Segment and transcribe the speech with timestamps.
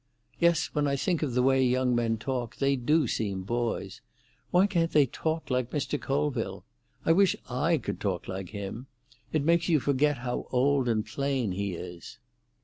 [0.39, 4.01] Yes, when I think of the way young men talk, they do seem boys.
[4.49, 6.01] Why can't they talk like Mr.
[6.01, 6.65] Colville?
[7.05, 8.87] I wish I could talk like him.
[9.31, 12.17] It makes you forget how old and plain he is."